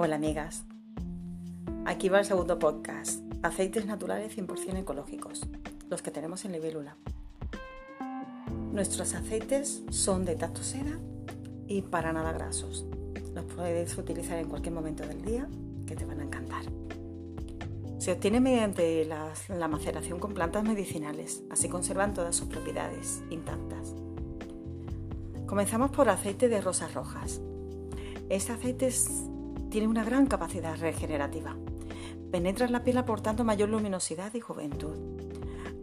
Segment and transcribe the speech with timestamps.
[0.00, 0.62] Hola amigas,
[1.84, 5.44] aquí va el segundo podcast, aceites naturales 100% ecológicos,
[5.90, 6.96] los que tenemos en Libélula.
[8.72, 10.96] Nuestros aceites son de tacto seda
[11.66, 12.86] y para nada grasos.
[13.34, 15.48] Los puedes utilizar en cualquier momento del día
[15.84, 16.62] que te van a encantar.
[17.98, 23.96] Se obtiene mediante la, la maceración con plantas medicinales, así conservan todas sus propiedades intactas.
[25.46, 27.40] Comenzamos por aceite de rosas rojas.
[28.28, 29.24] Este aceite es
[29.70, 31.56] tiene una gran capacidad regenerativa.
[32.30, 34.96] Penetra en la piel aportando mayor luminosidad y juventud.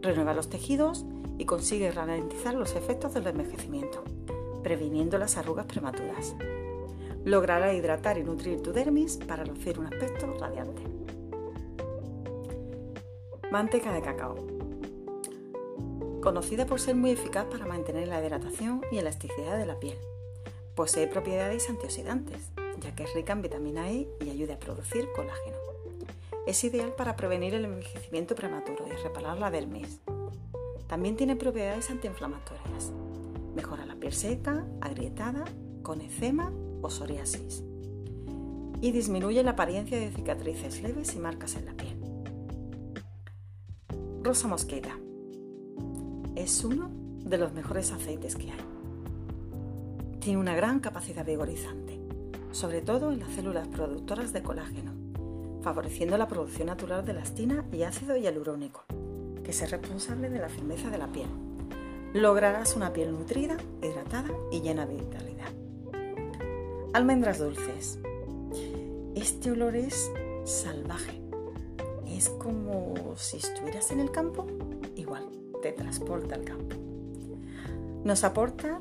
[0.00, 1.04] Renueva los tejidos
[1.38, 4.04] y consigue ralentizar los efectos del envejecimiento,
[4.62, 6.34] previniendo las arrugas prematuras.
[7.24, 10.82] Logrará hidratar y nutrir tu dermis para lucir un aspecto radiante.
[13.50, 14.36] Manteca de cacao.
[16.20, 19.96] Conocida por ser muy eficaz para mantener la hidratación y elasticidad de la piel.
[20.74, 22.50] Posee propiedades antioxidantes,
[22.94, 25.56] que es rica en vitamina E y ayuda a producir colágeno.
[26.46, 30.00] Es ideal para prevenir el envejecimiento prematuro y reparar la dermis.
[30.86, 32.92] También tiene propiedades antiinflamatorias.
[33.56, 35.44] Mejora la piel seca, agrietada,
[35.82, 37.64] con eczema o psoriasis.
[38.80, 41.98] Y disminuye la apariencia de cicatrices leves y marcas en la piel.
[44.22, 44.96] Rosa mosqueta.
[46.36, 46.90] Es uno
[47.24, 48.60] de los mejores aceites que hay.
[50.20, 51.95] Tiene una gran capacidad vigorizante
[52.52, 54.92] sobre todo en las células productoras de colágeno,
[55.62, 58.84] favoreciendo la producción natural de elastina y ácido hialurónico,
[59.42, 61.28] que es responsable de la firmeza de la piel.
[62.14, 65.52] Lograrás una piel nutrida, hidratada y llena de vitalidad.
[66.92, 67.98] Almendras dulces.
[69.14, 70.10] Este olor es
[70.44, 71.20] salvaje.
[72.06, 74.46] Es como si estuvieras en el campo,
[74.94, 75.28] igual
[75.62, 76.76] te transporta al campo.
[78.04, 78.80] Nos aporta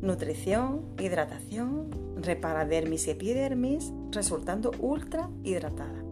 [0.00, 6.04] nutrición, hidratación, repara dermis y epidermis, resultando ultra hidratada.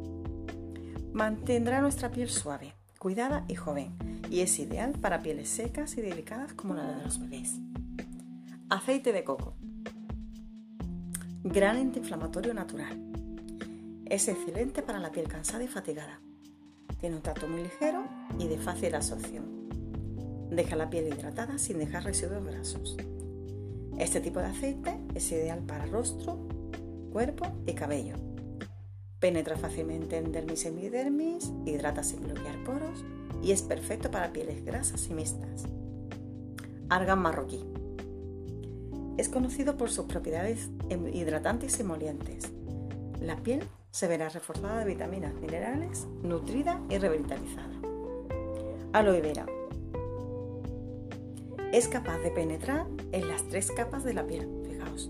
[1.12, 3.96] Mantendrá nuestra piel suave, cuidada y joven,
[4.30, 7.54] y es ideal para pieles secas y delicadas como la de los bebés.
[8.68, 9.54] Aceite de coco.
[11.44, 13.00] Gran antiinflamatorio natural.
[14.06, 16.20] Es excelente para la piel cansada y fatigada.
[16.98, 18.04] Tiene un trato muy ligero
[18.38, 19.68] y de fácil absorción.
[20.50, 22.96] Deja la piel hidratada sin dejar residuos grasos.
[23.98, 26.38] Este tipo de aceite es ideal para rostro,
[27.12, 28.16] cuerpo y cabello.
[29.20, 33.04] Penetra fácilmente en dermis y epidermis, hidrata sin bloquear poros
[33.42, 35.64] y es perfecto para pieles grasas y mixtas.
[36.90, 37.64] Argan marroquí.
[39.16, 42.52] Es conocido por sus propiedades hidratantes y emolientes.
[43.22, 47.72] La piel se verá reforzada de vitaminas, minerales, nutrida y revitalizada.
[48.92, 49.46] Aloe vera
[51.72, 55.08] es capaz de penetrar en las tres capas de la piel, fijaos,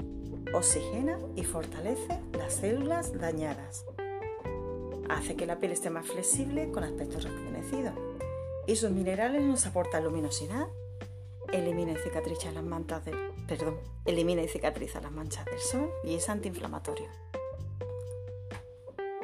[0.55, 3.85] oxigena y fortalece las células dañadas.
[5.09, 7.93] Hace que la piel esté más flexible con aspecto rejuvenecido.
[8.69, 10.69] Y sus minerales nos aportan luminosidad,
[11.53, 13.17] elimina y cicatriza las manchas del,
[13.49, 17.09] perdón, elimina y cicatriza las manchas del sol y es antiinflamatorio.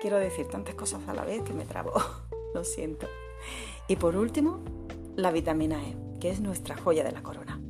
[0.00, 1.92] Quiero decir tantas cosas a la vez que me trabo,
[2.54, 3.06] lo siento.
[3.86, 4.58] Y por último,
[5.14, 7.61] la vitamina E que es nuestra joya de la corona.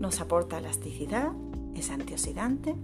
[0.00, 1.30] Nos aporta elasticidad,
[1.74, 2.74] es antioxidante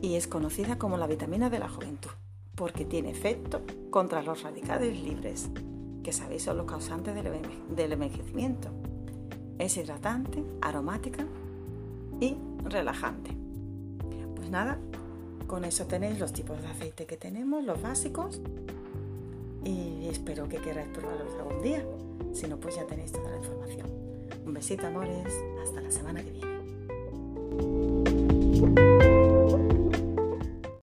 [0.00, 2.12] y es conocida como la vitamina de la juventud,
[2.54, 5.50] porque tiene efecto contra los radicales libres,
[6.04, 8.68] que sabéis son los causantes del envejecimiento.
[9.58, 11.26] Es hidratante, aromática
[12.20, 13.36] y relajante.
[14.36, 14.78] Pues nada,
[15.48, 18.40] con eso tenéis los tipos de aceite que tenemos, los básicos,
[19.64, 21.84] y espero que queráis probarlos algún día.
[22.32, 24.05] Si no, pues ya tenéis toda la información.
[24.46, 25.26] Un besito, amores.
[25.62, 26.46] Hasta la semana que viene.